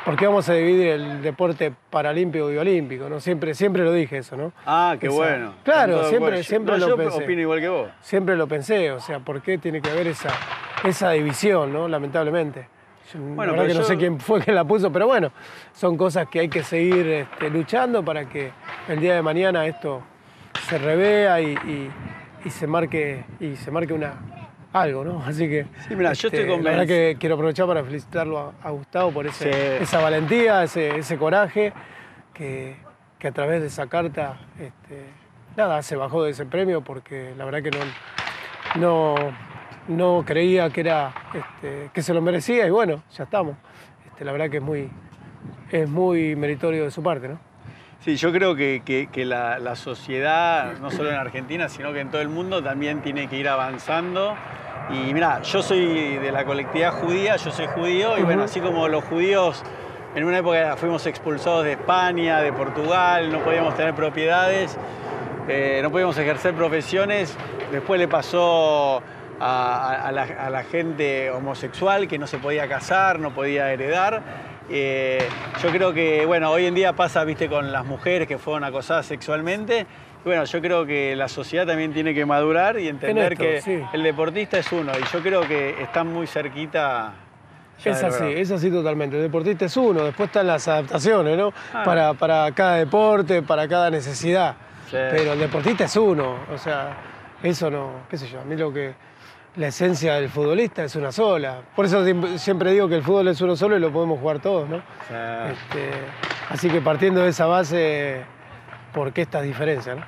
[0.05, 3.09] por qué vamos a dividir el deporte paralímpico y olímpico?
[3.09, 3.21] ¿no?
[3.21, 4.53] Siempre, siempre lo dije eso, ¿no?
[4.67, 5.55] Ah, qué bueno.
[5.63, 7.23] Claro, siempre- siempre No, lo yo pensé.
[7.23, 7.89] opino igual que vos.
[8.01, 10.31] Siempre lo pensé, o sea, ¿por qué tiene que haber esa,
[10.83, 11.87] esa división, ¿no?
[11.87, 12.75] Lamentablemente.
[13.13, 15.31] Yo, Bueno, la verdad que no sé quién fue que la puso, pero bueno,
[15.73, 18.51] son cosas que hay que seguir este, luchando para que
[18.89, 20.03] el día de mañana esto
[20.69, 21.91] se revea y, y-
[22.45, 24.15] y se marque y se marque una
[24.73, 25.23] algo, ¿no?
[25.27, 28.71] Así que Sí, mirá, yo estoy La verdad que quiero aprovechar para felicitarlo a, a
[28.71, 29.83] Gustavo por ese- Sí.
[29.85, 31.73] esa valentía, ese, ese coraje
[32.35, 32.77] que,
[33.19, 35.05] que a través de esa carta este,
[35.57, 37.79] nada, se bajó de ese premio porque la verdad que no,
[38.75, 39.15] no,
[39.89, 43.57] no creía que, era, este, que se lo merecía y bueno, ya estamos.
[44.07, 44.91] Este, la verdad que es muy,
[45.71, 47.39] es muy meritorio de su parte, ¿no?
[48.01, 52.01] Sí, yo creo que, que- que la, la sociedad, no solo en Argentina, sino que
[52.01, 54.35] en todo el mundo, también tiene que ir avanzando.
[54.91, 58.87] Y mira, yo soy de la colectividad judía, yo soy judío, y bueno, así como
[58.87, 59.65] los judíos
[60.15, 64.79] en una época fuimos expulsados de España, de Portugal, no podíamos tener propiedades,
[65.49, 67.37] eh, no podíamos ejercer profesiones,
[67.73, 69.03] después le pasó
[69.41, 74.23] a, la, a la gente homosexual que no se podía casar, no podía heredar.
[74.69, 75.27] Eh,
[75.63, 79.07] yo creo que, bueno, hoy en día pasa, viste, con las mujeres que fueron acosadas
[79.07, 79.87] sexualmente.
[80.25, 83.81] Bueno, yo creo que la sociedad también tiene que madurar y entender esto, que sí.
[83.93, 84.93] el deportista es uno.
[84.99, 87.13] Y yo creo que están muy cerquita.
[87.85, 89.17] Es así, es así totalmente.
[89.17, 91.53] El deportista es uno, después están las adaptaciones, ¿no?
[91.73, 91.83] Ah.
[91.85, 94.57] Para, para cada deporte, para cada necesidad.
[94.91, 94.97] Sí.
[95.11, 96.97] Pero el deportista es uno, o sea,
[97.43, 98.95] eso no, qué sé yo, a mí lo que,
[99.57, 101.61] la esencia del futbolista es una sola.
[101.75, 102.05] Por eso
[102.39, 104.77] siempre- digo que el fútbol es uno solo y lo podemos jugar todos, ¿no?
[104.77, 105.91] Este,
[106.51, 108.23] así que partiendo de esa base,
[108.93, 110.05] ¿por qué estas diferencias, no?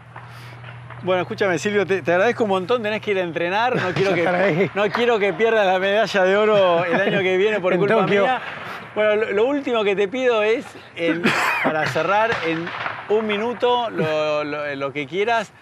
[1.02, 2.82] Bueno, escúchame, Silvio, te, te agradezco un montón.
[2.82, 3.76] Tenés que ir a entrenar.
[3.76, 7.60] No quiero, que, no quiero que pierdas la medalla de oro el año que viene
[7.60, 8.22] por culpa Tokio.
[8.22, 8.40] mía.
[8.96, 11.22] Bueno, lo, lo último que te pido es, en-
[11.62, 12.66] para cerrar, en
[13.10, 15.52] un minuto, lo, lo- lo que quieras,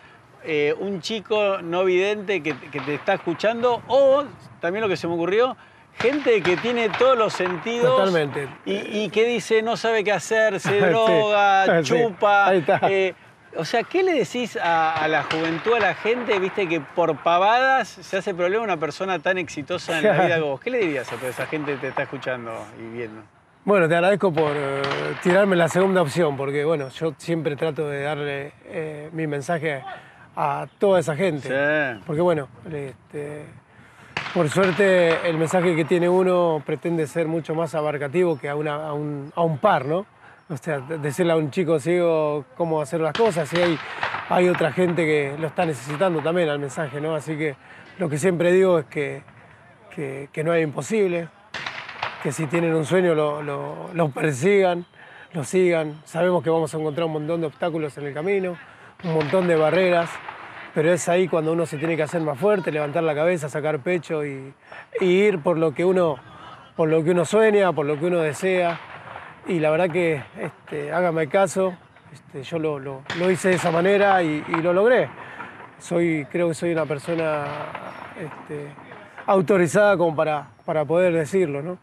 [0.46, 4.24] eh, un chico no vidente que, que te está escuchando o,
[4.60, 5.56] también lo que se me ocurrió,
[5.98, 8.48] gente que tiene todos los sentidos Totalmente.
[8.64, 11.94] y, y que dice no sabe qué hacer, se droga, Sí.
[11.94, 12.46] chupa.
[12.48, 12.80] Ahí está.
[12.90, 13.14] eh,
[13.58, 17.16] o sea, ¿qué le decís a, a la juventud, a la gente, viste, que por
[17.22, 20.60] pavadas se hace problema una persona tan exitosa en la vida como vos?
[20.60, 23.22] ¿Qué le dirías a toda esa gente que te está escuchando y viendo?
[23.64, 24.82] Bueno, te agradezco por eh,
[25.22, 29.82] tirarme la segunda opción, porque bueno, yo siempre trato de darle eh, mi mensaje
[30.36, 31.48] a toda esa gente.
[31.48, 32.02] Sí.
[32.06, 33.46] Porque bueno, este,
[34.34, 38.88] por suerte el mensaje que tiene uno pretende ser mucho más abarcativo que a, una-
[38.88, 40.04] a un, a un par, ¿no?
[40.48, 43.78] O sea, de- decirle a un chico ciego cómo hacer las cosas y hay,
[44.28, 47.14] hay otra gente que lo está necesitando también al mensaje, ¿no?
[47.14, 47.56] Así que
[47.98, 49.22] lo que siempre digo es que,
[49.94, 51.28] que, que no hay imposible,
[52.22, 54.84] que si tienen un sueño lo, lo- lo persigan,
[55.32, 56.00] lo sigan.
[56.04, 58.56] Sabemos que vamos a encontrar un montón de obstáculos en el camino,
[59.04, 60.10] un montón de barreras,
[60.74, 63.80] pero es ahí cuando uno se tiene que hacer más fuerte, levantar la cabeza, sacar
[63.80, 64.52] pecho y,
[65.00, 66.16] ir por lo que uno,
[66.76, 68.78] por lo que uno sueña, por lo que uno desea.
[69.46, 71.74] Y la verdad que, este, hágame caso,
[72.12, 75.08] este, yo lo, hice de esa manera y, y lo logré.
[75.78, 77.44] soy, creo que soy una persona
[78.18, 78.68] este,
[79.26, 81.78] autorizada como para, para poder decirlo, ¿no?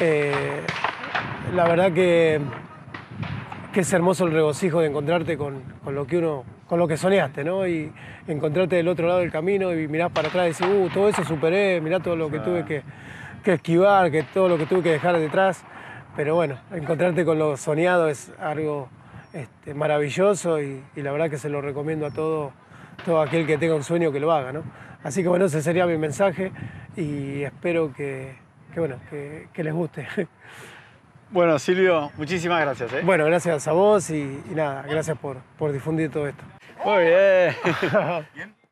[0.00, 0.62] Eh,
[1.54, 2.40] la verdad que,
[3.74, 6.96] que es hermoso el regocijo de encontrarte con, con lo que uno, con lo que
[6.96, 7.66] soñaste, ¿no?
[7.66, 7.92] Y
[8.28, 11.24] encontrarte del otro lado del camino y mirás para atrás y decís, uh, todo eso
[11.24, 12.84] superé, mirá todo lo que tuve que,
[13.42, 15.64] que esquivar, que todo lo que tuve que dejar detrás.
[16.14, 18.88] Pero bueno, encontrarte con lo soñado es algo
[19.32, 22.52] este, maravilloso y, y la verdad que se lo recomiendo a todo,
[23.04, 24.62] todo aquel que tenga un sueño que lo haga, ¿no?
[25.02, 26.52] Así que bueno, ese sería mi mensaje
[26.96, 28.36] y espero que,
[28.72, 30.06] que, bueno, que, que les guste.
[31.30, 32.92] Bueno, Silvio, muchísimas gracias.
[32.92, 33.00] ¿eh?
[33.04, 36.44] Bueno, gracias a vos y, y nada, gracias por, por difundir todo esto.
[36.84, 38.54] Muy bien.